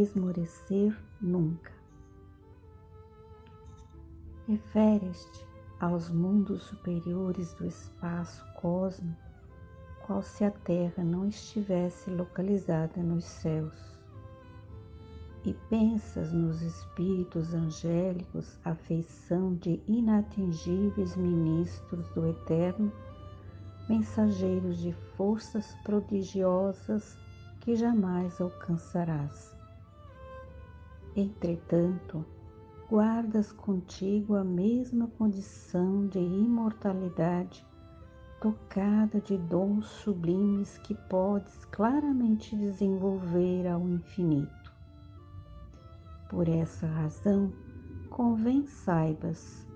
esmorecer 0.00 0.96
nunca. 1.20 1.72
Referes-te 4.48 5.46
aos 5.80 6.08
mundos 6.10 6.62
superiores 6.62 7.52
do 7.54 7.66
espaço 7.66 8.44
cósmico, 8.60 9.20
qual 10.06 10.22
se 10.22 10.44
a 10.44 10.50
Terra 10.50 11.04
não 11.04 11.26
estivesse 11.26 12.10
localizada 12.10 13.02
nos 13.02 13.24
céus 13.24 13.92
e 15.44 15.52
pensas 15.68 16.32
nos 16.32 16.62
espíritos 16.62 17.52
angélicos 17.52 18.58
à 18.64 18.74
feição 18.74 19.54
de 19.54 19.82
inatingíveis 19.88 21.16
ministros 21.16 22.08
do 22.10 22.26
Eterno, 22.28 22.92
mensageiros 23.88 24.78
de 24.78 24.92
forças 25.16 25.74
prodigiosas 25.82 27.18
que 27.60 27.74
jamais 27.74 28.40
alcançarás. 28.40 29.61
Entretanto, 31.14 32.24
guardas 32.88 33.52
contigo 33.52 34.34
a 34.34 34.42
mesma 34.42 35.08
condição 35.18 36.06
de 36.06 36.18
imortalidade, 36.18 37.66
tocada 38.40 39.20
de 39.20 39.36
dons 39.36 39.86
sublimes 39.86 40.78
que 40.78 40.94
podes 41.10 41.66
claramente 41.66 42.56
desenvolver 42.56 43.66
ao 43.66 43.86
infinito. 43.88 44.72
Por 46.30 46.48
essa 46.48 46.86
razão, 46.86 47.52
convém 48.08 48.66
saibas 48.66 49.66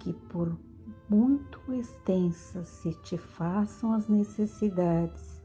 que 0.00 0.12
por 0.12 0.58
muito 1.08 1.72
extensas 1.72 2.66
se 2.66 2.92
te 3.02 3.16
façam 3.16 3.92
as 3.92 4.08
necessidades 4.08 5.40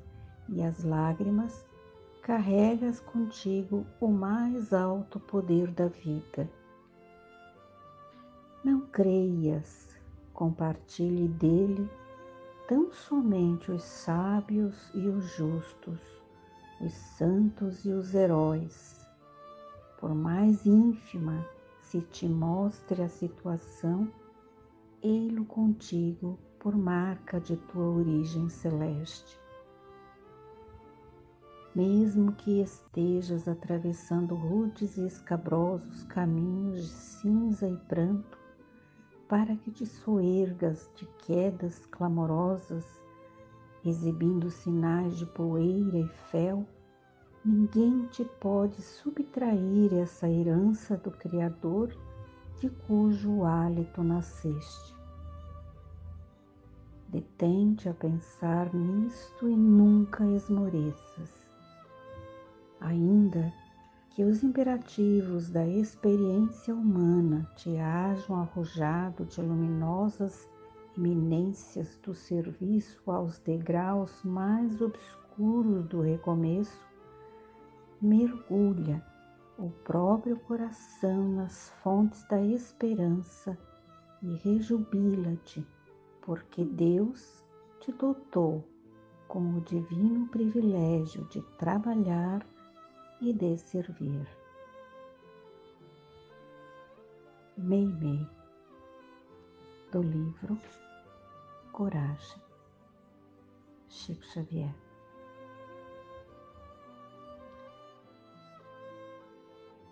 e 0.50 0.64
as 0.64 0.84
lágrimas, 0.84 1.66
carregas 2.26 3.00
contigo 3.00 3.86
o 4.02 4.08
mais 4.08 4.74
alto 4.74 5.20
poder 5.20 5.70
da 5.70 5.88
vida. 5.88 6.50
Não 8.64 8.82
creias, 8.88 9.96
compartilhe 10.34 11.28
dele 11.28 11.88
tão 12.68 12.92
somente 12.92 13.72
os 13.72 13.84
sábios 13.84 14.90
e 14.96 15.08
os 15.08 15.24
justos, 15.36 16.00
os 16.82 16.94
santos 16.94 17.86
e 17.86 17.92
os 17.92 18.16
heróis 18.16 19.06
por 20.00 20.16
mais 20.16 20.66
ínfima 20.66 21.48
se 21.80 22.02
te 22.02 22.28
mostre 22.28 23.04
a 23.04 23.08
situação, 23.08 24.12
ei-lo 25.02 25.46
contigo 25.46 26.40
por 26.60 26.76
marca 26.76 27.40
de 27.40 27.56
tua 27.56 27.86
origem 27.86 28.50
celeste. 28.50 29.45
Mesmo 31.76 32.32
que 32.32 32.62
estejas 32.62 33.48
atravessando 33.48 34.34
rudes 34.34 34.98
e 34.98 35.06
escabrosos 35.06 36.04
caminhos 36.06 36.84
de 36.84 36.94
cinza 36.94 37.68
e 37.68 37.76
pranto, 37.76 38.38
para 39.28 39.56
que 39.58 39.72
te 39.72 39.86
soergas 39.86 40.90
de 40.96 41.06
quedas 41.26 41.86
clamorosas, 41.88 42.86
exibindo 43.84 44.50
sinais 44.50 45.18
de 45.18 45.26
poeira 45.26 45.98
e 45.98 46.08
fel, 46.32 46.66
Ninguém 47.46 48.08
te 48.08 48.26
pode 48.26 48.82
subtrair 48.82 49.94
essa 49.94 50.28
herança 50.28 50.98
do 50.98 51.12
Criador 51.12 51.96
de 52.60 52.72
cujo 52.72 53.44
hálito 53.44 54.02
nasceste. 54.02 54.96
Detente 57.08 57.88
a 57.88 57.94
pensar 57.94 58.74
nisto 58.74 59.48
e 59.48 59.56
nunca 59.56 60.26
esmoreças. 60.26 61.45
Ainda 62.96 63.54
que 64.12 64.24
os 64.24 64.42
imperativos 64.42 65.50
da 65.50 65.68
experiência 65.68 66.74
humana 66.74 67.46
te 67.58 67.76
hajam 67.76 68.38
arrojado 68.38 69.26
de 69.26 69.42
luminosas 69.42 70.48
eminências 70.98 72.00
do 72.02 72.16
serviço 72.16 73.12
aos 73.12 73.38
degraus 73.40 74.24
mais 74.24 74.80
obscuros 74.80 75.86
do 75.88 76.00
recomeço, 76.00 76.80
mergulha 78.02 79.06
o 79.58 79.70
próprio 79.84 80.40
coração 80.40 81.34
nas 81.34 81.70
fontes 81.84 82.26
da 82.30 82.42
esperança 82.42 83.58
e 84.24 84.36
rejubila-te, 84.36 85.68
porque 86.22 86.64
Deus 86.64 87.44
te 87.82 87.92
dotou 87.92 88.64
com 89.28 89.58
o 89.58 89.62
divino 89.62 90.30
privilégio 90.30 91.26
de 91.26 91.42
trabalhar 91.58 92.55
e 93.26 93.34
de 93.34 93.58
servir. 93.58 94.28
Meimei, 97.58 98.28
do 99.92 100.04
livro 100.04 100.60
Coragem, 101.72 102.42
Chico 103.90 104.24
Xavier. 104.26 104.85